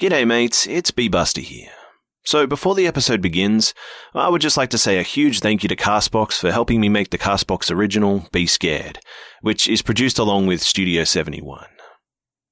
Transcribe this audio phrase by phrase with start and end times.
[0.00, 0.66] G'day, mates.
[0.66, 1.68] It's B Buster here.
[2.24, 3.74] So, before the episode begins,
[4.14, 6.88] I would just like to say a huge thank you to Castbox for helping me
[6.88, 9.00] make the Castbox original, Be Scared,
[9.42, 11.66] which is produced along with Studio 71.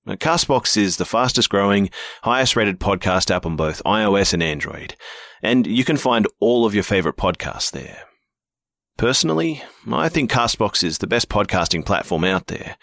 [0.04, 1.88] Now, Castbox is the fastest growing,
[2.22, 4.94] highest rated podcast app on both iOS and Android,
[5.42, 8.02] and you can find all of your favorite podcasts there.
[8.98, 12.76] Personally, I think Castbox is the best podcasting platform out there,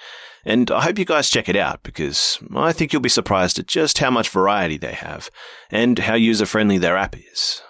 [0.45, 3.67] and I hope you guys check it out because I think you'll be surprised at
[3.67, 5.29] just how much variety they have
[5.71, 7.61] and how user friendly their app is.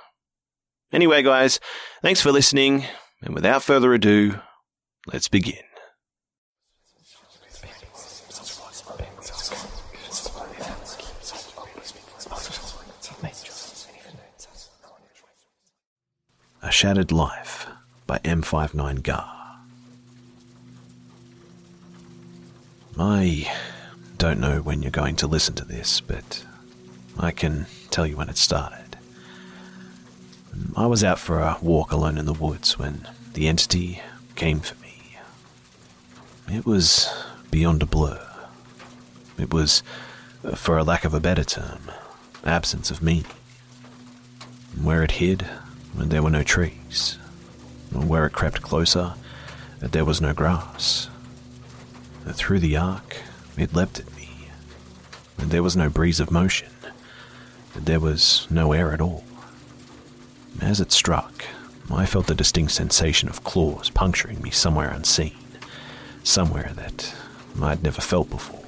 [0.91, 1.59] Anyway, guys,
[2.01, 2.85] thanks for listening,
[3.21, 4.39] and without further ado,
[5.07, 5.55] let's begin.
[16.61, 17.67] A Shattered Life
[18.07, 19.44] by M59 Gar.
[22.97, 23.51] I
[24.17, 26.45] don't know when you're going to listen to this, but
[27.19, 28.97] I can tell you when it started.
[30.77, 34.01] I was out for a walk alone in the woods when the entity
[34.35, 35.17] came for me.
[36.49, 37.09] It was
[37.51, 38.25] beyond a blur.
[39.37, 39.83] It was,
[40.55, 41.91] for a lack of a better term,
[42.45, 43.25] absence of meaning.
[44.81, 45.45] Where it hid,
[45.93, 47.17] there were no trees.
[47.91, 49.15] Where it crept closer,
[49.79, 51.09] there was no grass.
[52.33, 53.17] Through the arc,
[53.57, 54.29] it leapt at me.
[55.37, 56.69] And there was no breeze of motion.
[57.75, 59.23] There was no air at all.
[60.61, 61.45] As it struck,
[61.91, 65.35] I felt the distinct sensation of claws puncturing me somewhere unseen,
[66.23, 67.13] somewhere that
[67.61, 68.61] I'd never felt before.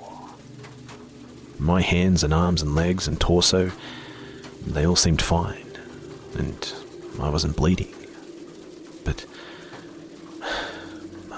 [1.60, 3.72] My hands and arms and legs and torso,
[4.66, 5.66] they all seemed fine,
[6.38, 6.74] and
[7.20, 7.94] I wasn't bleeding.
[9.04, 9.26] But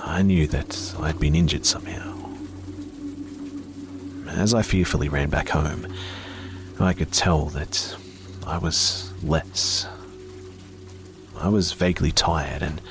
[0.03, 2.15] I knew that I'd been injured somehow.
[4.29, 5.87] As I fearfully ran back home,
[6.79, 7.95] I could tell that
[8.47, 9.87] I was less.
[11.37, 12.81] I was vaguely tired, and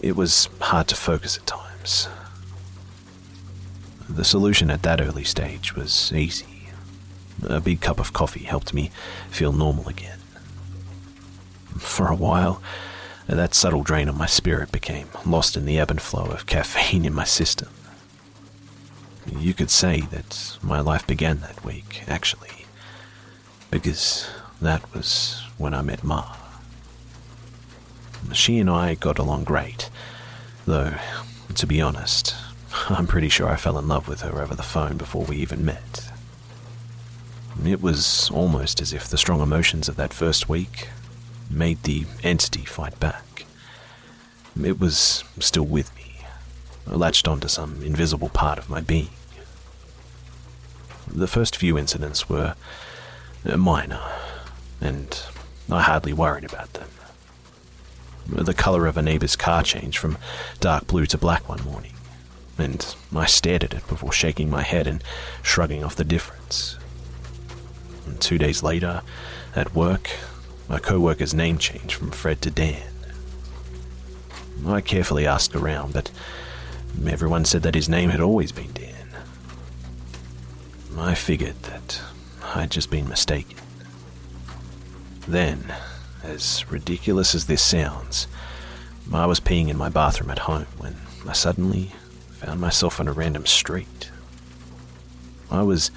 [0.00, 2.08] it was hard to focus at times.
[4.08, 6.68] The solution at that early stage was easy.
[7.48, 8.90] A big cup of coffee helped me
[9.30, 10.18] feel normal again.
[11.78, 12.62] For a while,
[13.26, 17.04] that subtle drain on my spirit became lost in the ebb and flow of caffeine
[17.04, 17.68] in my system.
[19.38, 22.66] You could say that my life began that week, actually,
[23.70, 24.28] because
[24.60, 26.36] that was when I met Ma.
[28.32, 29.90] She and I got along great,
[30.64, 30.94] though,
[31.54, 32.34] to be honest,
[32.88, 35.64] I'm pretty sure I fell in love with her over the phone before we even
[35.64, 36.10] met.
[37.64, 40.88] It was almost as if the strong emotions of that first week
[41.50, 43.44] made the entity fight back.
[44.62, 46.24] It was still with me,
[46.86, 49.10] latched onto some invisible part of my being.
[51.06, 52.54] The first few incidents were
[53.44, 54.00] uh, minor,
[54.80, 55.20] and
[55.70, 56.88] I hardly worried about them.
[58.28, 60.18] The colour of a neighbour's car changed from
[60.58, 61.92] dark blue to black one morning,
[62.58, 65.02] and I stared at it before shaking my head and
[65.42, 66.76] shrugging off the difference.
[68.04, 69.02] And two days later,
[69.54, 70.10] at work,
[70.68, 72.82] my co worker's name changed from Fred to Dan.
[74.66, 76.10] I carefully asked around, but
[77.06, 78.94] everyone said that his name had always been Dan.
[80.98, 82.00] I figured that
[82.54, 83.58] I'd just been mistaken.
[85.28, 85.74] Then,
[86.22, 88.26] as ridiculous as this sounds,
[89.12, 90.96] I was peeing in my bathroom at home when
[91.28, 91.92] I suddenly
[92.30, 94.10] found myself on a random street.
[95.50, 95.90] I was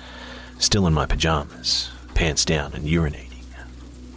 [0.59, 3.28] still in my pajamas, pants down and urinating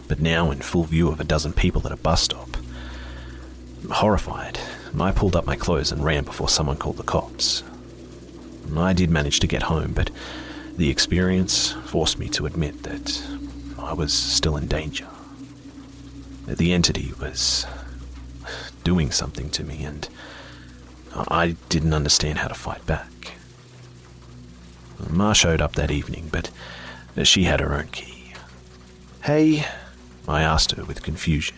[0.07, 2.57] but now in full view of a dozen people at a bus stop.
[3.89, 4.59] Horrified,
[4.99, 7.63] I pulled up my clothes and ran before someone called the cops.
[8.75, 10.09] I did manage to get home, but
[10.77, 13.23] the experience forced me to admit that
[13.77, 15.07] I was still in danger.
[16.47, 17.65] The entity was
[18.83, 20.07] doing something to me, and
[21.15, 23.33] I didn't understand how to fight back.
[25.09, 26.49] Ma showed up that evening, but
[27.27, 28.33] she had her own key.
[29.23, 29.65] Hey,
[30.27, 31.57] I asked her with confusion.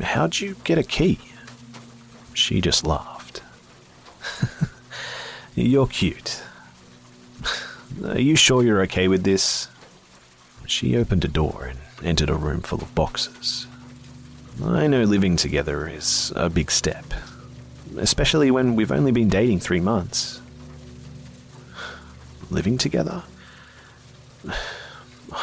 [0.00, 1.18] How'd you get a key?
[2.34, 3.42] She just laughed.
[5.54, 6.42] you're cute.
[8.04, 9.68] Are you sure you're okay with this?
[10.66, 13.66] She opened a door and entered a room full of boxes.
[14.64, 17.04] I know living together is a big step,
[17.96, 20.40] especially when we've only been dating three months.
[22.50, 23.22] Living together?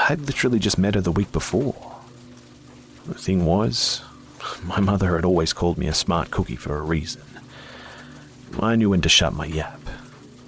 [0.10, 1.97] I'd literally just met her the week before.
[3.08, 4.02] The thing was,
[4.64, 7.22] my mother had always called me a smart cookie for a reason.
[8.60, 9.80] I knew when to shut my yap,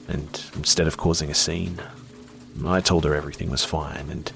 [0.08, 1.82] and instead of causing a scene,
[2.66, 4.32] I told her everything was fine, and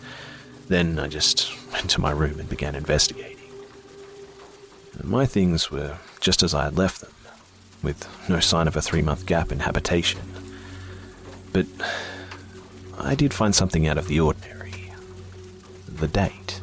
[0.69, 3.37] then I just went to my room and began investigating.
[5.03, 7.11] My things were just as I had left them,
[7.81, 10.21] with no sign of a three month gap in habitation.
[11.51, 11.65] But
[12.97, 14.91] I did find something out of the ordinary
[15.87, 16.59] the date.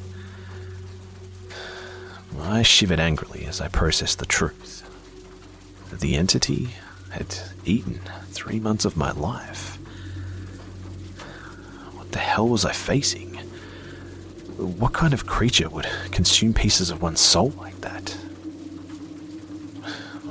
[2.50, 4.82] I shivered angrily as I processed the truth.
[5.92, 6.70] The entity
[7.10, 8.00] had eaten
[8.30, 9.76] three months of my life.
[11.94, 13.36] What the hell was I facing?
[14.56, 18.16] What kind of creature would consume pieces of one's soul like that?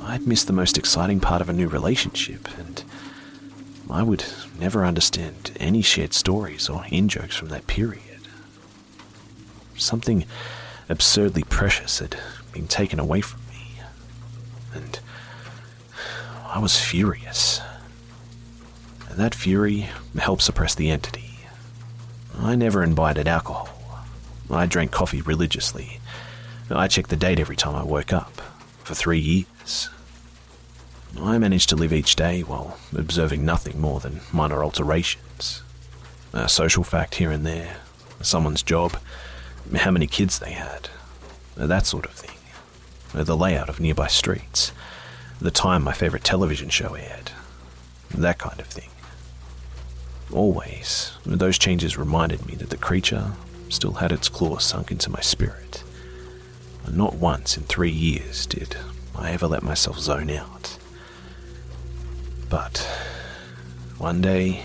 [0.02, 2.84] I'd missed the most exciting part of a new relationship, and
[3.88, 4.24] I would
[4.58, 8.04] never understand any shared stories or in jokes from that period.
[9.76, 10.26] Something
[10.90, 12.18] absurdly precious had
[12.52, 13.80] been taken away from me,
[14.74, 14.98] and
[16.44, 17.60] I was furious.
[19.08, 19.88] And That fury
[20.18, 21.30] helped suppress the entity.
[22.36, 23.68] I never imbibed alcohol.
[24.50, 26.00] I drank coffee religiously.
[26.68, 28.42] I checked the date every time I woke up,
[28.82, 29.90] for three years.
[31.20, 35.62] I managed to live each day while observing nothing more than minor alterations.
[36.32, 37.76] A social fact here and there,
[38.20, 38.96] someone's job,
[39.78, 40.88] how many kids they had,
[41.56, 42.36] that sort of thing.
[43.12, 44.72] The layout of nearby streets,
[45.40, 47.32] the time my favourite television show aired,
[48.14, 48.90] that kind of thing.
[50.32, 53.32] Always, those changes reminded me that the creature
[53.68, 55.82] still had its claws sunk into my spirit.
[56.90, 58.76] Not once in three years did
[59.14, 60.78] I ever let myself zone out.
[62.48, 62.78] But
[63.98, 64.64] one day,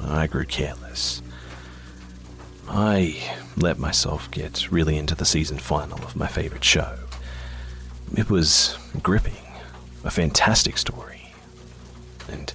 [0.00, 1.22] I grew careless.
[2.72, 3.16] I
[3.56, 6.98] let myself get really into the season final of my favorite show.
[8.16, 9.42] It was gripping,
[10.04, 11.32] a fantastic story.
[12.28, 12.52] And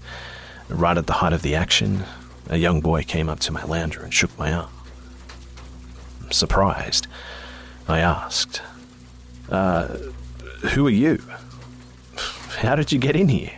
[0.69, 2.05] right at the height of the action,
[2.47, 4.69] a young boy came up to my lounger and shook my arm.
[6.31, 7.07] Surprised,
[7.85, 8.61] I asked,
[9.49, 9.97] Uh,
[10.71, 11.21] who are you?
[12.59, 13.57] How did you get in here?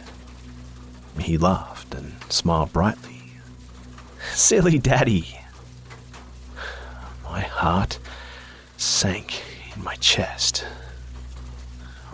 [1.20, 3.22] He laughed and smiled brightly.
[4.34, 5.38] Silly daddy.
[7.58, 7.98] Heart
[8.78, 9.42] sank
[9.76, 10.64] in my chest.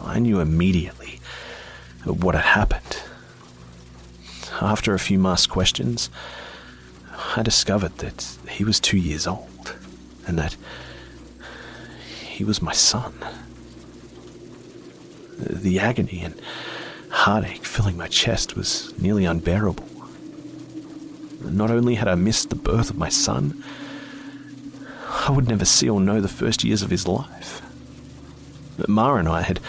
[0.01, 1.19] I knew immediately
[2.05, 3.03] what had happened.
[4.61, 6.09] After a few masked questions,
[7.35, 9.75] I discovered that he was two years old
[10.25, 10.55] and that
[12.21, 13.13] he was my son.
[15.37, 16.39] The agony and
[17.09, 19.89] heartache filling my chest was nearly unbearable.
[21.41, 23.61] Not only had I missed the birth of my son,
[25.25, 27.61] I would never see or know the first years of his life.
[28.77, 29.59] But Ma and I had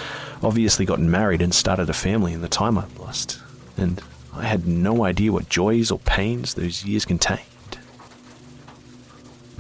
[0.43, 3.41] obviously gotten married and started a family in the time I'd lost,
[3.77, 4.03] and
[4.33, 7.41] I had no idea what joys or pains those years contained.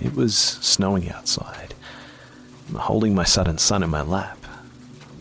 [0.02, 1.74] It was snowing outside.
[2.74, 4.38] Holding my sudden son in my lap,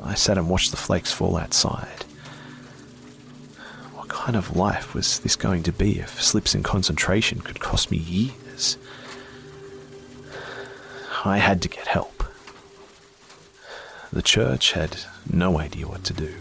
[0.04, 2.04] I sat and watched the flakes fall outside
[3.94, 7.92] What kind of life was this going to be if slips in concentration could cost
[7.92, 8.78] me years?
[11.26, 12.24] I had to get help.
[14.12, 14.98] The church had
[15.32, 16.36] no idea what to do.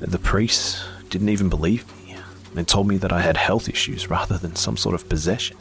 [0.00, 2.16] The priests didn't even believe me
[2.56, 5.56] and told me that I had health issues rather than some sort of possession.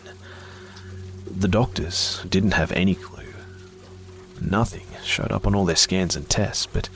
[1.25, 3.33] The doctors didn't have any clue.
[4.42, 6.90] Nothing showed up on all their scans and tests, but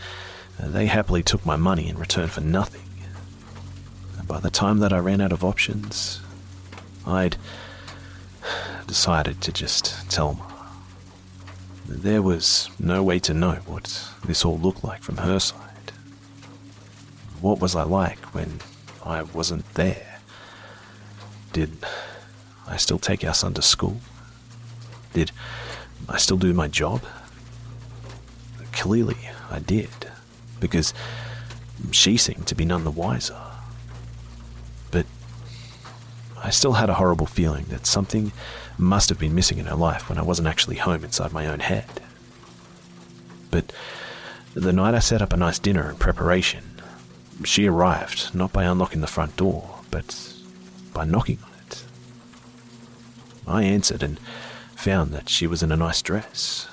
[0.60, 2.82] they happily took my money in return for nothing.
[4.28, 6.22] By the time that I ran out of options,
[7.06, 7.38] I'd
[8.88, 10.51] decided to just tell Ma.
[11.88, 15.92] There was no way to know what this all looked like from her side.
[17.42, 18.60] What was I like when
[19.06, 20.20] I wasn't there?
[21.54, 21.78] Did
[22.68, 23.98] I still take our son to school?
[25.14, 25.32] Did
[26.08, 27.04] I still do my job?
[28.72, 29.18] Clearly,
[29.50, 29.90] I did,
[30.60, 30.94] because
[31.92, 33.51] she seemed to be none the wiser.
[36.44, 38.32] I still had a horrible feeling that something
[38.78, 41.60] must have been missing in her life when I wasn't actually home inside my own
[41.60, 42.02] head.
[43.52, 43.72] But
[44.54, 46.82] the night I set up a nice dinner in preparation,
[47.44, 50.34] she arrived not by unlocking the front door, but
[50.94, 51.84] by knocking on it.
[53.48, 54.20] I answered and
[54.76, 56.68] found that she was in a nice dress.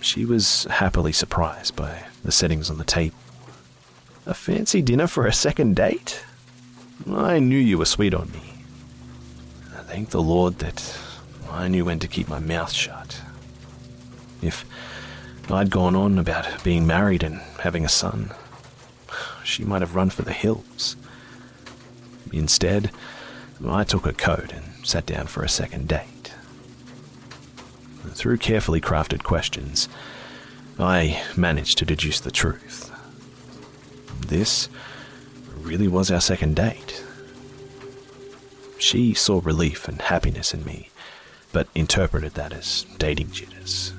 [0.00, 3.16] She was happily surprised by the settings on the table.
[4.26, 6.24] A fancy dinner for a second date?
[7.10, 8.54] I knew you were sweet on me.
[9.74, 10.98] I thank the Lord that
[11.50, 13.20] I knew when to keep my mouth shut.
[14.40, 14.64] If
[15.50, 18.30] I'd gone on about being married and having a son,
[19.44, 20.96] she might have run for the hills.
[22.32, 22.90] Instead,
[23.66, 26.32] I took her coat and sat down for a second date.
[28.08, 29.88] Through carefully crafted questions,
[30.78, 32.90] I managed to deduce the truth.
[34.26, 34.68] This
[35.60, 36.91] really was our second date.
[38.82, 40.90] She saw relief and happiness in me,
[41.52, 43.92] but interpreted that as dating jitters.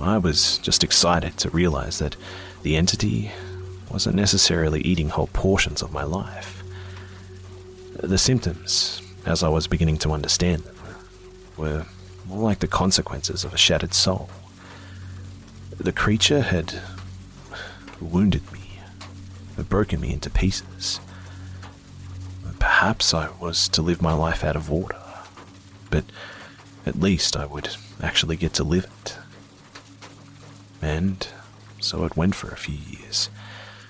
[0.00, 2.16] I was just excited to realize that
[2.62, 3.30] the entity
[3.90, 6.62] wasn't necessarily eating whole portions of my life.
[7.96, 10.76] The symptoms, as I was beginning to understand them,
[11.58, 11.84] were
[12.26, 14.30] more like the consequences of a shattered soul.
[15.76, 16.80] The creature had
[18.00, 18.80] wounded me,
[19.56, 20.98] had broken me into pieces.
[22.80, 25.02] Perhaps I was to live my life out of order,
[25.90, 26.02] but
[26.86, 29.18] at least I would actually get to live it.
[30.80, 31.28] And
[31.78, 33.28] so it went for a few years,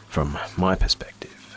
[0.09, 1.56] from my perspective.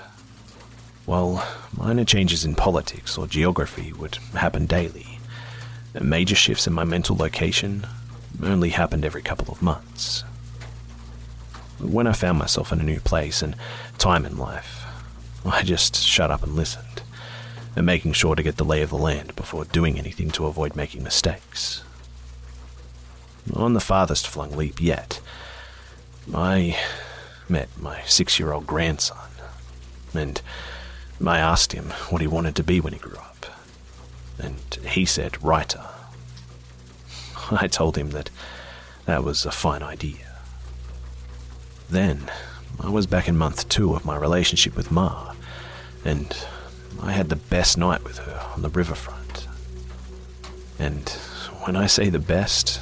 [1.08, 1.44] While
[1.76, 5.18] minor changes in politics or geography would happen daily,
[6.00, 7.88] major shifts in my mental location
[8.44, 10.24] only happened every couple of months.
[11.80, 13.56] When I found myself in a new place and
[13.98, 14.86] time in life,
[15.44, 17.02] I just shut up and listened,
[17.76, 20.76] and making sure to get the lay of the land before doing anything to avoid
[20.76, 21.84] making mistakes.
[23.56, 25.20] On the farthest flung leap yet,
[26.34, 26.78] I
[27.50, 29.18] met my six year old grandson,
[30.14, 30.42] and
[31.26, 33.46] I asked him what he wanted to be when he grew up,
[34.40, 35.84] and he said writer.
[37.52, 38.30] I told him that
[39.06, 40.38] that was a fine idea.
[41.90, 42.32] Then,
[42.80, 45.34] I was back in month two of my relationship with Ma,
[46.06, 46.36] and
[47.04, 49.48] I had the best night with her on the riverfront.
[50.80, 51.10] And
[51.66, 52.80] when I say the best,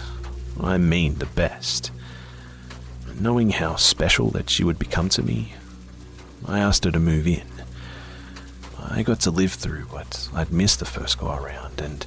[0.62, 1.92] I mean the best.
[3.20, 5.54] Knowing how special that she would become to me,
[6.46, 7.48] I asked her to move in.
[8.80, 12.06] I got to live through what I'd missed the first go around, and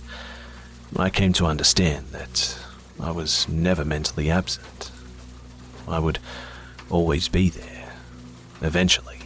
[0.96, 2.58] I came to understand that
[3.00, 4.92] I was never mentally absent.
[5.88, 6.20] I would
[6.90, 7.92] always be there,
[8.60, 9.23] eventually.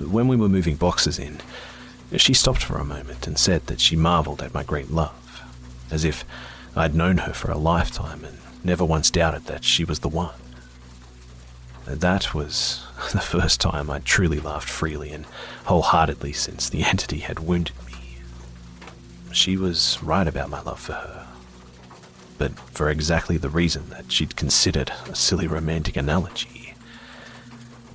[0.00, 1.40] When we were moving boxes in,
[2.16, 5.42] she stopped for a moment and said that she marveled at my great love,
[5.90, 6.24] as if
[6.74, 10.34] I'd known her for a lifetime and never once doubted that she was the one.
[11.84, 15.26] That was the first time I'd truly laughed freely and
[15.64, 18.16] wholeheartedly since the entity had wounded me.
[19.32, 21.26] She was right about my love for her,
[22.38, 26.59] but for exactly the reason that she'd considered a silly romantic analogy.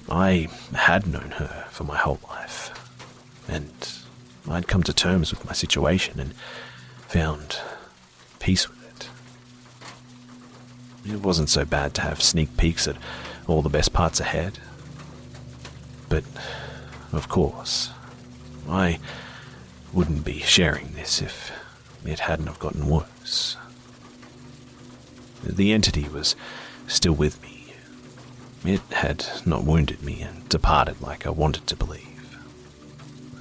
[0.09, 2.71] I had known her for my whole life,
[3.47, 3.71] and
[4.47, 6.33] I'd come to terms with my situation and
[7.07, 7.57] found
[8.39, 9.09] peace with it.
[11.11, 12.97] It wasn't so bad to have sneak peeks at
[13.47, 14.59] all the best parts ahead.
[16.09, 16.23] But,
[17.11, 17.89] of course,
[18.69, 18.99] I
[19.93, 21.51] wouldn't be sharing this if
[22.05, 23.57] it hadn't have gotten worse.
[25.43, 26.35] The entity was
[26.87, 27.54] still with me.
[28.65, 32.01] It had not wounded me and departed like I wanted to believe.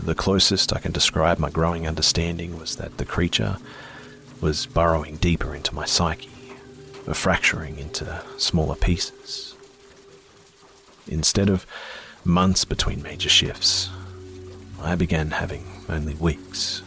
[0.03, 3.57] The closest I can describe my growing understanding was that the creature
[4.43, 6.29] was burrowing deeper into my psyche,
[7.15, 9.55] fracturing into smaller pieces.
[11.07, 11.67] Instead of
[12.23, 13.89] months between major shifts,
[14.83, 16.83] I began having only weeks.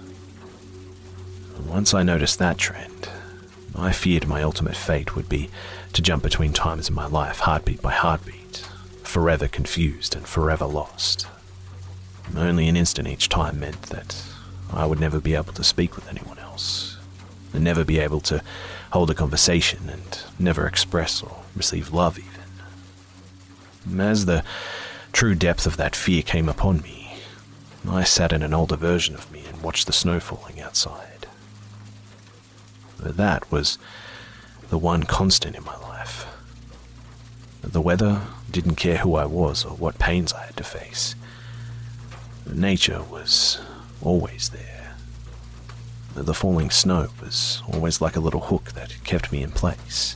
[1.65, 3.09] Once I noticed that trend,
[3.75, 5.49] I feared my ultimate fate would be
[5.97, 8.57] to jump between times in my life, heartbeat by heartbeat,
[9.01, 11.25] forever confused and forever lost.
[12.35, 14.23] Only an instant each time meant that
[14.71, 16.99] I would never be able to speak with anyone else,
[17.51, 18.43] and never be able to
[18.91, 23.99] hold a conversation, and never express or receive love, even.
[23.99, 24.43] As the
[25.13, 27.17] true depth of that fear came upon me,
[27.89, 31.25] I sat in an older version of me and watched the snow falling outside.
[33.01, 33.79] But That was
[34.69, 35.86] the one constant in my life.
[37.69, 41.15] The weather didn't care who I was or what pains I had to face.
[42.49, 43.59] Nature was
[44.01, 44.95] always there.
[46.15, 50.15] The falling snow was always like a little hook that kept me in place.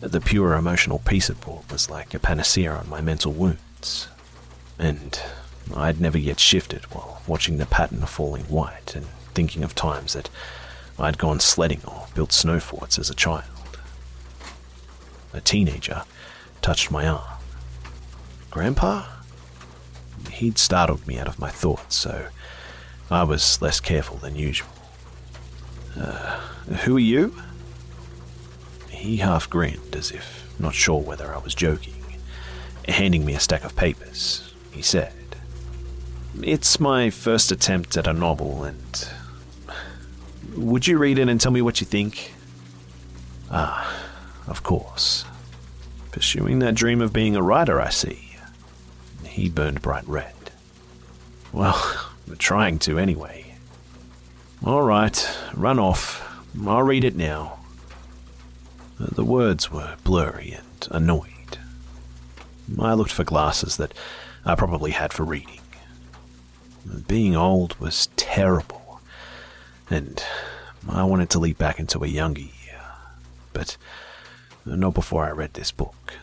[0.00, 4.08] The pure emotional peace it brought was like a panacea on my mental wounds.
[4.78, 5.20] And
[5.74, 10.14] I'd never yet shifted while watching the pattern of falling white and thinking of times
[10.14, 10.30] that
[10.98, 13.44] I'd gone sledding or built snow forts as a child.
[15.34, 16.04] A teenager
[16.62, 17.22] touched my arm.
[18.50, 19.04] Grandpa?
[20.30, 22.28] He'd startled me out of my thoughts, so
[23.10, 24.68] I was less careful than usual.
[25.98, 26.40] Uh,
[26.84, 27.34] who are you?
[28.90, 31.94] He half grinned, as if not sure whether I was joking.
[32.88, 35.12] Handing me a stack of papers, he said,
[36.42, 39.08] It's my first attempt at a novel, and.
[40.54, 42.32] Would you read it and tell me what you think?
[43.50, 44.02] Ah,
[44.46, 45.24] of course.
[46.16, 48.38] Pursuing that dream of being a writer, I see.
[49.26, 50.32] He burned bright red.
[51.52, 53.54] Well, we're trying to anyway.
[54.64, 56.26] All right, run off.
[56.66, 57.58] I'll read it now.
[58.98, 61.58] The words were blurry and annoyed.
[62.80, 63.92] I looked for glasses that
[64.42, 65.60] I probably had for reading.
[67.06, 69.02] Being old was terrible,
[69.90, 70.24] and
[70.88, 72.80] I wanted to leap back into a younger year,
[73.52, 73.76] but
[74.66, 76.14] not before I read this book.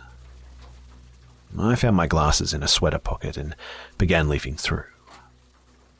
[1.57, 3.55] I found my glasses in a sweater pocket and
[3.97, 4.85] began leafing through.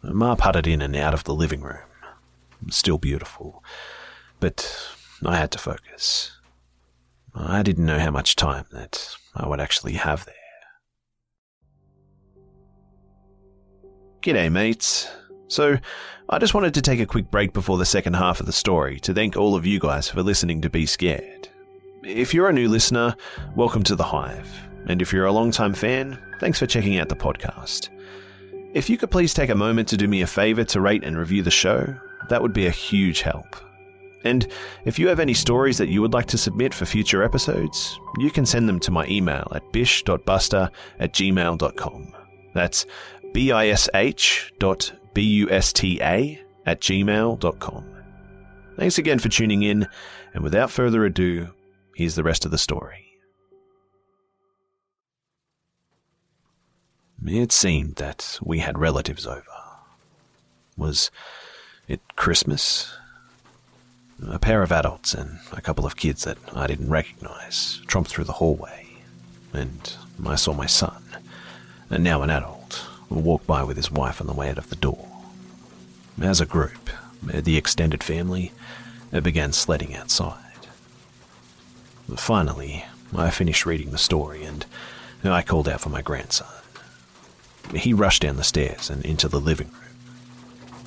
[0.02, 1.78] Ma putted in and out of the living room.
[2.70, 3.64] Still beautiful,
[4.40, 4.90] but
[5.26, 6.32] I had to focus.
[7.36, 10.36] I didn't know how much time that I would actually have there.
[14.22, 15.10] G'day, mates.
[15.48, 15.78] So,
[16.30, 19.00] I just wanted to take a quick break before the second half of the story
[19.02, 21.50] to thank all of you guys for listening to Be Scared.
[22.06, 23.16] If you're a new listener,
[23.56, 24.50] welcome to the Hive.
[24.88, 27.88] And if you're a long-time fan, thanks for checking out the podcast.
[28.74, 31.18] If you could please take a moment to do me a favor to rate and
[31.18, 31.96] review the show,
[32.28, 33.56] that would be a huge help.
[34.26, 34.46] And
[34.84, 38.32] if you have any stories that you would like to submit for future episodes, you
[38.32, 40.70] can send them to my email at bish.buster
[41.00, 42.14] at gmail.com.
[42.54, 42.86] That's
[43.34, 47.86] B-I-S-H dot B-U-S-T-A at gmail.com.
[48.76, 49.88] Thanks again for tuning in,
[50.34, 51.48] and without further ado,
[51.96, 53.18] here's the rest of the story.
[57.26, 59.44] It seemed that we had relatives over.
[60.76, 61.10] Was
[61.88, 62.94] it Christmas?
[64.28, 68.26] A pair of adults and a couple of kids that I didn't recognize tromped through
[68.26, 68.88] the hallway,
[69.54, 69.94] and
[70.26, 71.04] I saw my son,
[71.90, 74.76] and now an adult, walk by with his wife on the way out of the
[74.76, 75.08] door.
[76.22, 76.90] As a group,
[77.22, 78.52] the extended family
[79.12, 80.53] began sledding outside.
[82.18, 84.66] Finally, I finished reading the story and
[85.24, 86.48] I called out for my grandson.
[87.76, 89.80] He rushed down the stairs and into the living room.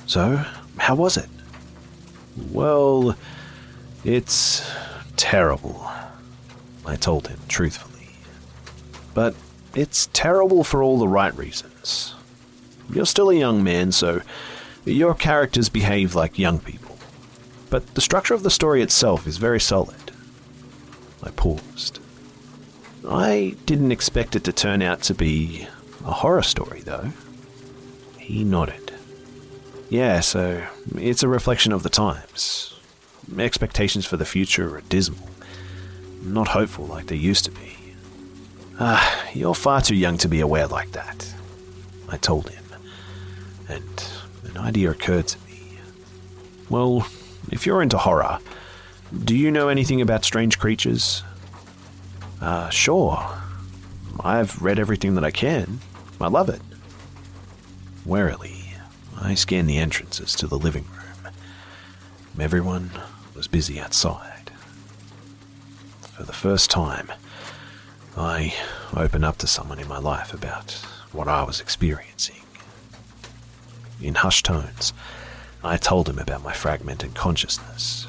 [0.05, 0.45] So,
[0.77, 1.29] how was it?
[2.51, 3.15] Well,
[4.03, 4.69] it's
[5.15, 5.89] terrible,
[6.85, 8.09] I told him truthfully.
[9.13, 9.35] But
[9.73, 12.13] it's terrible for all the right reasons.
[12.91, 14.21] You're still a young man, so
[14.85, 16.97] your characters behave like young people.
[17.69, 20.06] But the structure of the story itself is very solid.
[21.23, 21.99] I paused.
[23.07, 25.67] I didn't expect it to turn out to be
[26.05, 27.11] a horror story, though.
[28.17, 28.93] He nodded.
[29.89, 30.63] Yeah, so
[30.95, 32.75] it's a reflection of the times.
[33.37, 35.29] Expectations for the future are dismal,
[36.21, 37.75] not hopeful like they used to be.
[38.79, 41.33] Ah, you're far too young to be aware like that,
[42.09, 42.63] I told him,
[43.67, 44.05] and
[44.43, 45.79] an idea occurred to me.
[46.69, 47.07] Well,
[47.51, 48.39] if you're into horror,
[49.23, 51.23] do you know anything about strange creatures?
[52.41, 53.25] Uh, sure.
[54.19, 55.79] I've read everything that I can.
[56.19, 56.61] I love it.
[58.05, 58.73] Warily,
[59.19, 61.33] I scanned the entrances to the living room.
[62.39, 62.91] Everyone
[63.35, 64.51] was busy outside.
[66.01, 67.11] For the first time,
[68.15, 68.55] I
[68.95, 70.71] opened up to someone in my life about
[71.11, 72.41] what I was experiencing.
[74.01, 74.93] In hushed tones,
[75.63, 78.07] I told him about my fragmented consciousness.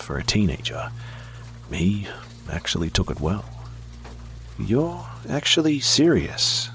[0.00, 0.90] For a teenager,
[1.70, 2.08] he
[2.50, 3.44] actually took it well.
[4.58, 6.68] You're actually serious?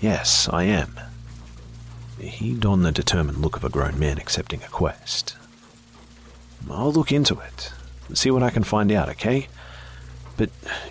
[0.00, 0.98] Yes, I am.
[2.18, 5.36] He donned the determined look of a grown man accepting a quest.
[6.68, 7.72] I'll look into it,
[8.12, 9.48] see what I can find out, okay?
[10.36, 10.50] But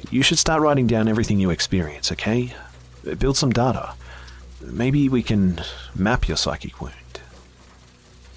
[0.10, 2.54] you should start writing down everything you experience, okay?
[3.18, 3.96] Build some data.
[4.62, 5.62] Maybe we can
[5.96, 6.96] map your psychic wound.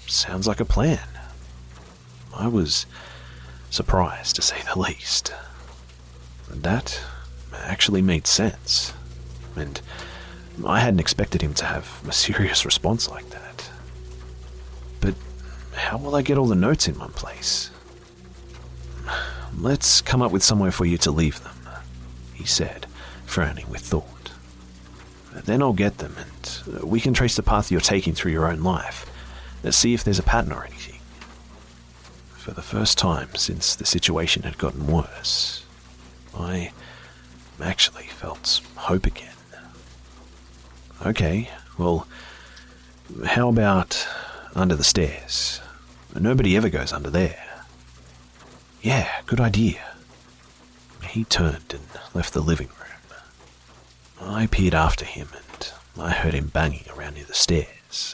[0.07, 0.99] Sounds like a plan.
[2.35, 2.85] I was
[3.69, 5.33] surprised, to say the least.
[6.49, 7.01] That
[7.53, 8.93] actually made sense.
[9.55, 9.81] And
[10.65, 13.69] I hadn't expected him to have a serious response like that.
[14.99, 15.15] But
[15.73, 17.71] how will I get all the notes in one place?
[19.57, 21.55] Let's come up with somewhere for you to leave them,
[22.33, 22.87] he said,
[23.25, 24.31] frowning with thought.
[25.33, 28.61] Then I'll get them, and we can trace the path you're taking through your own
[28.61, 29.09] life.
[29.63, 30.94] Let's see if there's a pattern or anything.
[32.45, 35.65] For the first time since the situation had gotten worse,
[36.37, 36.73] I
[37.59, 39.33] actually felt hope again.
[41.03, 42.07] Okay, well,
[43.25, 44.07] how about
[44.53, 45.59] under the stairs?
[46.13, 47.63] Nobody ever goes under there.
[48.79, 49.81] Yeah, good idea.
[51.09, 53.17] He turned and left the living room.
[54.21, 58.13] I peered after him, and I heard him banging around near the stairs.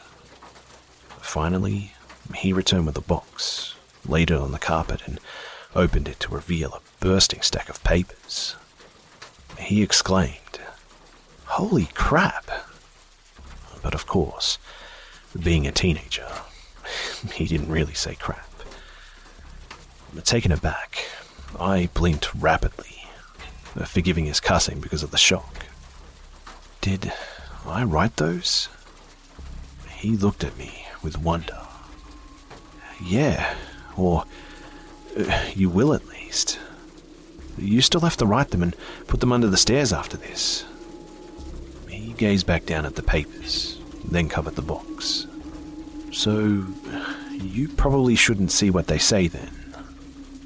[1.20, 1.92] Finally,
[2.36, 5.20] he returned with a box, laid it on the carpet, and
[5.76, 8.56] opened it to reveal a bursting stack of papers.
[9.58, 10.60] He exclaimed,
[11.46, 12.50] Holy crap!
[13.82, 14.58] But of course,
[15.42, 16.28] being a teenager,
[17.34, 18.48] he didn't really say crap.
[20.24, 21.06] Taken aback,
[21.60, 23.06] I blinked rapidly,
[23.86, 25.66] forgiving his cussing because of the shock.
[26.82, 27.14] Did
[27.66, 28.68] I write those?
[29.90, 31.60] He looked at me with wonder.
[33.04, 33.56] Yeah,
[33.98, 34.26] or
[35.18, 36.60] uh, you will at least.
[37.58, 38.76] You still have to write them and
[39.08, 40.66] put them under the stairs after this.
[41.90, 45.28] He gazed back down at the papers, then covered the box.
[46.12, 46.66] So,
[47.40, 49.52] you probably shouldn't see what they say then.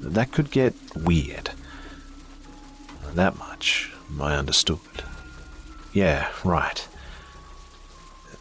[0.00, 1.50] That could get weird.
[3.14, 4.78] That much I understood.
[5.92, 6.86] Yeah, right.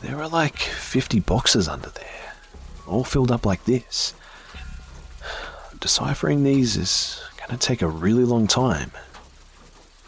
[0.02, 2.34] There are like 50 boxes under there,
[2.86, 4.14] all filled up like this.
[5.86, 8.90] Deciphering these is going to take a really long time.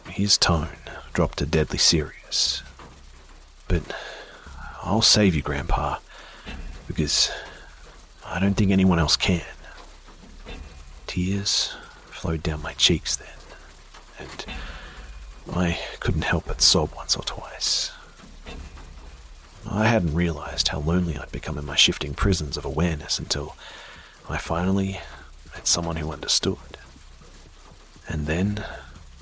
[0.09, 0.69] His tone
[1.13, 2.63] dropped to deadly serious.
[3.67, 3.83] But
[4.81, 5.99] I'll save you, Grandpa,
[6.87, 7.29] because
[8.25, 9.45] I don't think anyone else can.
[11.05, 11.75] Tears
[12.09, 13.27] flowed down my cheeks then,
[14.17, 14.45] and
[15.55, 17.91] I couldn't help but sob once or twice.
[19.69, 23.55] I hadn't realized how lonely I'd become in my shifting prisons of awareness until
[24.27, 25.01] I finally
[25.57, 26.77] met someone who understood.
[28.07, 28.63] And then,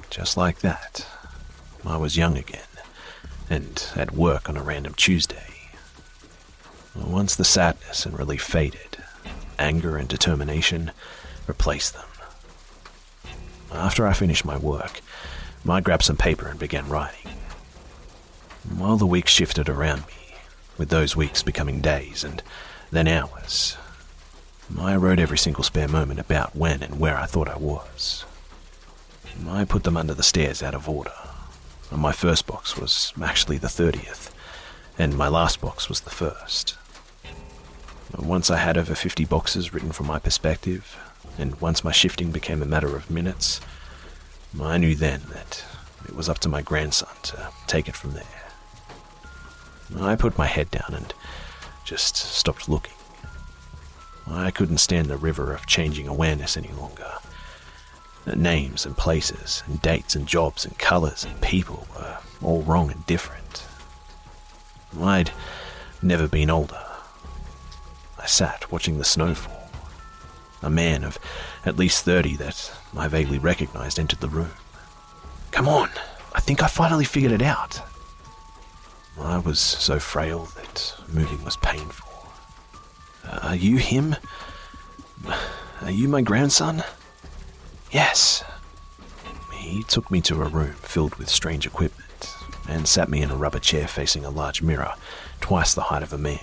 [0.09, 1.07] just like that,
[1.85, 2.73] I was young again,
[3.49, 5.69] and at work on a random Tuesday.
[6.93, 8.97] Once the sadness and relief faded,
[9.57, 10.91] anger and determination
[11.47, 12.09] replaced them.
[13.71, 14.99] After I finished my work,
[15.69, 17.31] I grabbed some paper and began writing.
[18.77, 20.35] While the weeks shifted around me,
[20.77, 22.43] with those weeks becoming days and
[22.91, 23.77] then hours,
[24.79, 28.25] I wrote every single spare moment about when and where I thought I was.
[29.47, 31.13] I put them under the stairs out of order.
[31.91, 34.31] My first box was actually the 30th,
[34.97, 36.77] and my last box was the first.
[38.17, 40.97] Once I had over 50 boxes written from my perspective,
[41.37, 43.61] and once my shifting became a matter of minutes,
[44.59, 45.63] I knew then that
[46.05, 48.23] it was up to my grandson to take it from there.
[49.99, 51.13] I put my head down and
[51.83, 52.93] just stopped looking.
[54.29, 57.11] I couldn't stand the river of changing awareness any longer.
[58.25, 62.91] The names and places, and dates and jobs and colours and people were all wrong
[62.91, 63.65] and different.
[64.99, 65.31] I'd
[66.01, 66.83] never been older.
[68.17, 69.65] I sat watching the snowfall
[70.65, 71.19] a man of
[71.63, 74.51] at least 30 that I vaguely recognized entered the room.
[75.51, 75.89] Come on,
[76.33, 77.81] I think I finally figured it out.
[79.19, 82.04] I was so frail that moving was painful.
[83.27, 84.15] Uh, are you him?
[85.81, 86.83] Are you my grandson?
[87.91, 88.43] Yes.
[89.53, 92.35] He took me to a room filled with strange equipment
[92.67, 94.93] and sat me in a rubber chair facing a large mirror,
[95.41, 96.39] twice the height of a man.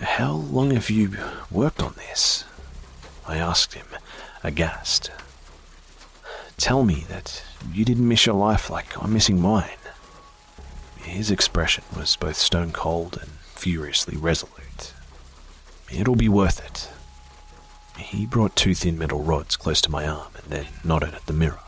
[0.00, 1.16] How long have you
[1.50, 2.44] worked on this?
[3.26, 3.86] I asked him,
[4.42, 5.10] aghast.
[6.56, 9.68] Tell me that you didn't miss your life like I'm missing mine.
[10.96, 14.92] His expression was both stone cold and furiously resolute.
[15.94, 16.88] It'll be worth it.
[18.02, 21.32] He brought two thin metal rods close to my arm and then nodded at the
[21.34, 21.60] mirror.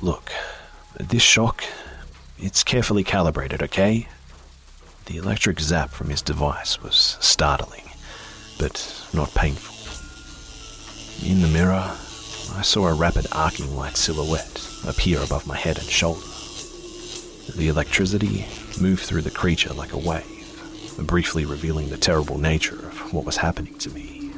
[0.00, 0.30] Look,
[0.98, 1.64] this shock,
[2.38, 4.06] it's carefully calibrated, okay?
[5.06, 7.90] The electric zap from his device was startling,
[8.58, 9.74] but not painful.
[11.28, 11.96] In the mirror,
[12.54, 16.20] I saw a rapid arcing white silhouette appear above my head and shoulder.
[17.56, 18.46] The electricity
[18.80, 23.76] moved through the creature like a wave, briefly revealing the terrible nature what was happening
[23.78, 24.30] to me.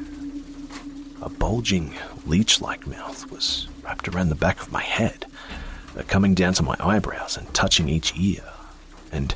[1.21, 1.93] A bulging,
[2.25, 5.25] leech like mouth was wrapped around the back of my head,
[5.97, 8.43] uh, coming down to my eyebrows and touching each ear,
[9.11, 9.35] and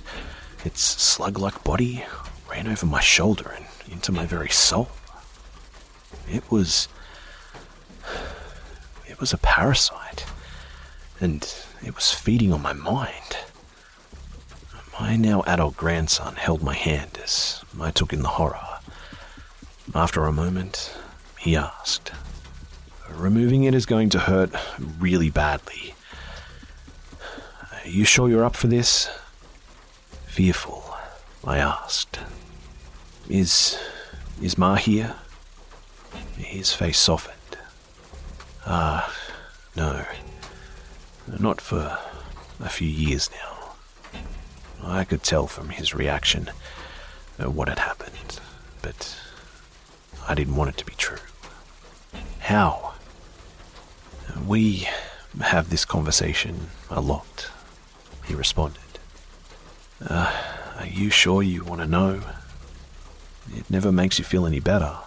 [0.63, 2.05] its slug like body
[2.49, 4.89] ran over my shoulder and into my very soul.
[6.31, 6.87] It was
[9.07, 10.25] it was a parasite,
[11.19, 11.47] and
[11.85, 13.37] it was feeding on my mind.
[14.99, 18.74] My now adult grandson held my hand as I took in the horror.
[19.93, 20.95] After a moment,
[21.39, 22.11] he asked,
[23.09, 24.51] Removing it is going to hurt
[24.99, 25.95] really badly.
[27.71, 29.09] Are you sure you're up for this?
[30.25, 30.95] Fearful,
[31.45, 32.19] I asked.
[33.29, 33.77] Is.
[34.41, 35.15] is Ma here?
[36.37, 37.57] His face softened.
[38.65, 39.15] Ah,
[39.75, 40.05] no.
[41.39, 41.97] Not for
[42.59, 44.21] a few years now.
[44.83, 46.49] I could tell from his reaction
[47.41, 48.39] uh, what had happened,
[48.81, 49.17] but
[50.27, 51.17] I didn't want it to be true.
[52.39, 52.93] How?
[54.47, 54.88] We
[55.41, 57.49] have this conversation a lot,
[58.25, 58.81] he responded.
[60.07, 60.33] Uh,
[60.79, 62.21] are you sure you want to know?
[63.55, 64.97] It never makes you feel any better.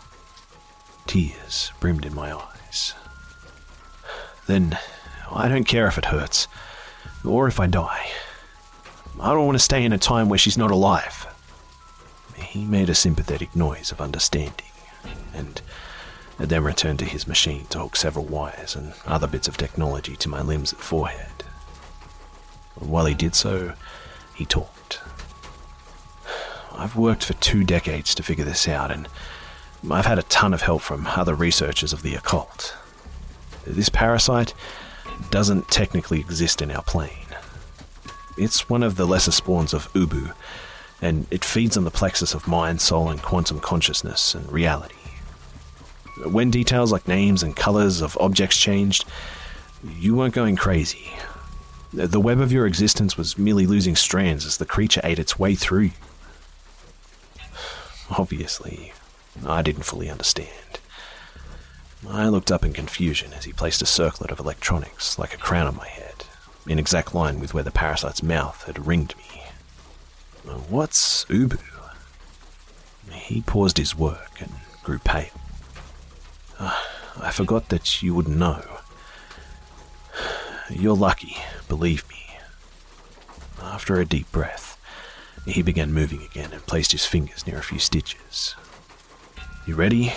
[1.06, 2.94] Tears brimmed in my eyes.
[4.46, 4.78] Then
[5.30, 6.48] I don't care if it hurts,
[7.24, 8.08] or if I die.
[9.20, 11.26] I don't want to stay in a time where she's not alive.
[12.36, 14.67] He made a sympathetic noise of understanding,
[15.34, 15.60] and
[16.38, 20.28] then returned to his machine to hook several wires and other bits of technology to
[20.28, 21.44] my limbs and forehead.
[22.76, 23.74] While he did so,
[24.34, 25.00] he talked.
[26.72, 29.08] I've worked for two decades to figure this out, and
[29.90, 32.76] I've had a ton of help from other researchers of the occult.
[33.66, 34.54] This parasite
[35.30, 37.26] doesn't technically exist in our plane.
[38.36, 40.32] It's one of the lesser spawns of Ubu,
[41.00, 44.94] and it feeds on the plexus of mind, soul, and quantum consciousness and reality.
[46.26, 49.04] When details like names and colors of objects changed,
[49.98, 51.12] you weren't going crazy.
[51.92, 55.54] The web of your existence was merely losing strands as the creature ate its way
[55.54, 55.92] through you.
[58.10, 58.92] Obviously,
[59.46, 60.80] I didn't fully understand.
[62.08, 65.66] I looked up in confusion as he placed a circlet of electronics, like a crown
[65.66, 66.24] on my head,
[66.66, 69.42] in exact line with where the parasite's mouth had ringed me.
[70.68, 71.58] What's Ubu?
[73.10, 75.30] He paused his work and grew pale.
[76.58, 76.82] Uh,
[77.20, 78.62] I forgot that you wouldn't know.
[80.70, 81.36] You're lucky,
[81.68, 82.38] believe me.
[83.62, 84.78] After a deep breath,
[85.46, 88.54] he began moving again and placed his fingers near a few stitches.
[89.66, 90.12] You ready?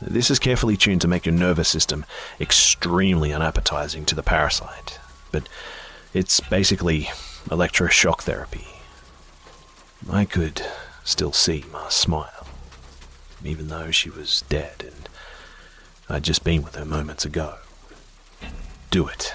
[0.00, 2.04] This is carefully tuned to make your nervous system
[2.40, 4.98] extremely unappetizing to the parasite,
[5.30, 5.48] but
[6.12, 7.02] it's basically
[7.48, 8.66] electroshock therapy.
[10.10, 10.62] I could
[11.04, 12.46] still see Ma smile,
[13.44, 15.08] even though she was dead and
[16.08, 17.54] I'd just been with her moments ago.
[18.90, 19.34] Do it.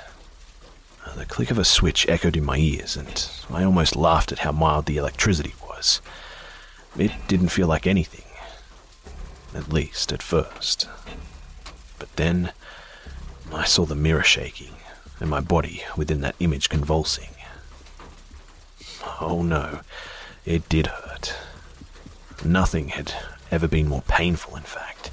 [1.03, 4.39] Uh, the click of a switch echoed in my ears, and I almost laughed at
[4.39, 6.01] how mild the electricity was.
[6.97, 8.25] It didn't feel like anything,
[9.55, 10.87] at least at first.
[11.97, 12.51] But then
[13.51, 14.75] I saw the mirror shaking,
[15.19, 17.29] and my body within that image convulsing.
[19.19, 19.79] Oh no,
[20.47, 21.35] it did hurt.
[22.43, 23.13] Nothing had
[23.51, 25.11] ever been more painful, in fact.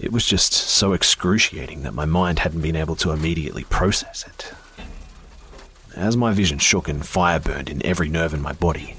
[0.00, 4.52] It was just so excruciating that my mind hadn't been able to immediately process it.
[5.96, 8.96] As my vision shook and fire burned in every nerve in my body,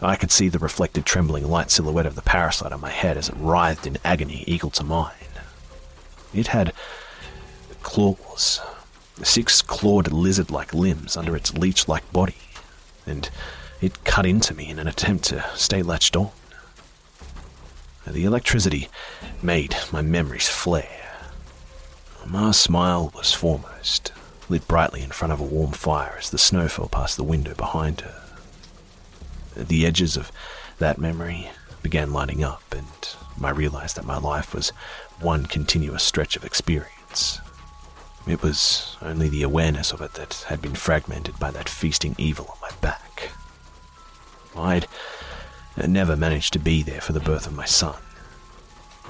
[0.00, 3.28] I could see the reflected trembling light silhouette of the parasite on my head as
[3.28, 5.12] it writhed in agony equal to mine.
[6.32, 6.72] It had
[7.82, 8.60] claws,
[9.22, 12.36] six clawed lizard like limbs under its leech like body,
[13.06, 13.28] and
[13.82, 16.30] it cut into me in an attempt to stay latched on.
[18.06, 18.88] The electricity
[19.42, 21.18] made my memories flare.
[22.26, 24.12] Ma's smile was foremost,
[24.48, 27.54] lit brightly in front of a warm fire as the snow fell past the window
[27.54, 28.22] behind her.
[29.56, 30.30] The edges of
[30.78, 31.50] that memory
[31.82, 32.86] began lighting up, and
[33.42, 34.70] I realized that my life was
[35.20, 37.40] one continuous stretch of experience.
[38.26, 42.46] It was only the awareness of it that had been fragmented by that feasting evil
[42.50, 43.01] on my back.
[44.56, 44.86] I'd
[45.86, 47.96] never managed to be there for the birth of my son.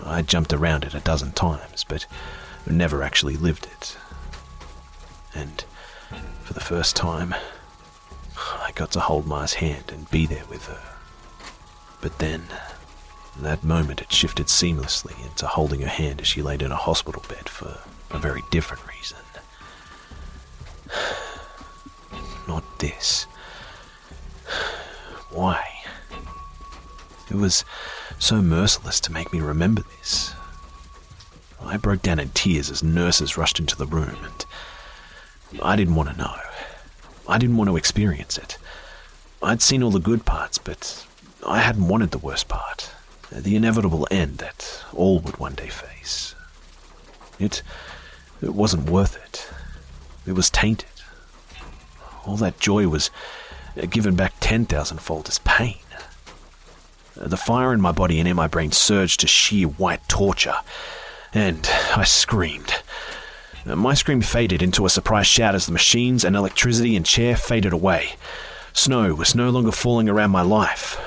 [0.04, 2.06] I'd jumped around it a dozen times, but
[2.66, 3.96] never actually lived it.
[5.34, 5.64] And
[6.42, 7.34] for the first time,
[8.36, 10.80] I got to hold Ma's hand and be there with her.
[12.00, 12.44] But then,
[13.40, 17.22] that moment had shifted seamlessly into holding her hand as she laid in a hospital
[17.28, 19.18] bed for a very different reason.
[22.48, 23.26] Not this.
[25.32, 25.64] Why?
[27.30, 27.64] It was
[28.18, 30.34] so merciless to make me remember this.
[31.60, 36.10] I broke down in tears as nurses rushed into the room, and I didn't want
[36.10, 36.34] to know.
[37.28, 38.58] I didn't want to experience it.
[39.42, 41.06] I'd seen all the good parts, but
[41.46, 42.92] I hadn't wanted the worst part
[43.40, 46.34] the inevitable end that all would one day face.
[47.38, 47.62] It,
[48.42, 49.48] it wasn't worth it.
[50.26, 50.88] It was tainted.
[52.24, 53.10] All that joy was
[53.76, 55.76] Uh, given back 10,000 fold as pain.
[57.20, 60.56] Uh, the fire in my body and in my brain surged to sheer white torture,
[61.32, 62.82] and I screamed.
[63.64, 67.36] Uh, my scream faded into a surprised shout as the machines and electricity and chair
[67.36, 68.14] faded away.
[68.72, 70.98] Snow was no longer falling around my life.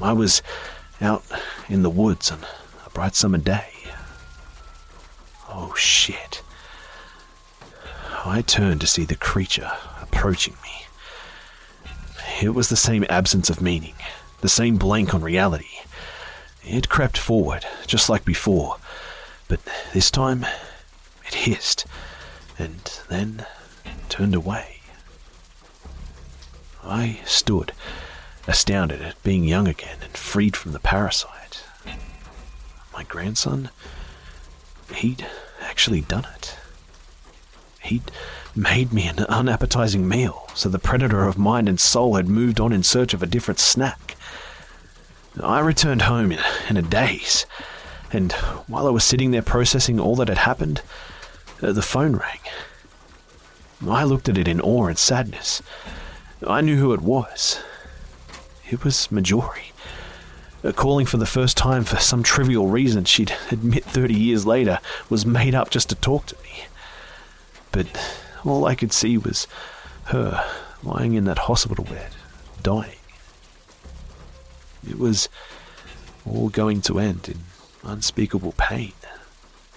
[0.00, 0.42] I was
[1.00, 1.22] out
[1.68, 2.40] in the woods on
[2.84, 3.68] a bright summer day.
[5.48, 6.42] Oh shit.
[8.24, 10.86] I turned to see the creature approaching me.
[12.42, 13.94] It was the same absence of meaning,
[14.40, 15.66] the same blank on reality.
[16.62, 18.76] It crept forward, just like before,
[19.48, 19.60] but
[19.92, 20.46] this time
[21.26, 21.86] it hissed
[22.58, 23.46] and then
[24.08, 24.80] turned away.
[26.82, 27.72] I stood,
[28.46, 31.64] astounded at being young again and freed from the parasite.
[32.92, 33.70] My grandson,
[34.94, 35.26] he'd
[35.60, 36.56] actually done it.
[37.84, 38.10] He'd
[38.56, 42.72] made me an unappetizing meal, so the predator of mind and soul had moved on
[42.72, 44.16] in search of a different snack.
[45.42, 47.44] I returned home in, in a daze,
[48.10, 48.32] and
[48.66, 50.80] while I was sitting there processing all that had happened,
[51.62, 52.40] uh, the phone rang.
[53.86, 55.60] I looked at it in awe and sadness.
[56.46, 57.60] I knew who it was.
[58.70, 59.72] It was Marjorie.
[60.62, 64.78] Uh, calling for the first time for some trivial reason she'd admit 30 years later
[65.10, 66.64] was made up just to talk to me.
[67.74, 67.88] But
[68.44, 69.48] all I could see was
[70.04, 70.48] her
[70.84, 72.12] lying in that hospital bed,
[72.62, 73.00] dying.
[74.88, 75.28] It was
[76.24, 77.40] all going to end in
[77.82, 78.92] unspeakable pain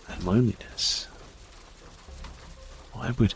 [0.08, 1.08] and loneliness.
[2.96, 3.34] I would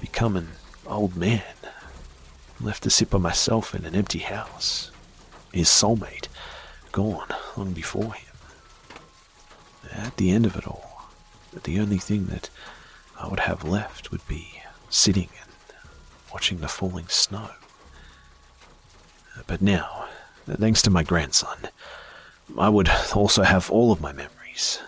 [0.00, 0.50] become an
[0.86, 1.42] old man,
[2.60, 4.92] left to sit by myself in an empty house,
[5.52, 6.28] his soulmate
[6.92, 8.34] gone long before him.
[9.90, 11.08] At the end of it all,
[11.64, 12.50] the only thing that
[13.18, 15.50] I would have left would be sitting and
[16.32, 17.50] watching the falling snow.
[19.46, 20.06] But now,
[20.46, 21.68] thanks to my grandson,
[22.58, 24.80] I would also have all of my memories.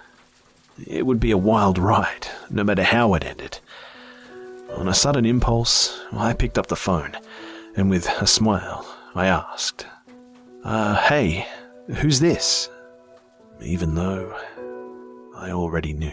[0.86, 3.60] It would be a wild ride, no matter how it ended.
[4.74, 7.16] On a sudden impulse, I picked up the phone,
[7.76, 9.86] and with a smile, I asked,
[10.64, 11.46] uh, hey,
[11.96, 12.68] who's this?
[13.62, 14.36] Even though
[15.34, 16.12] I already knew.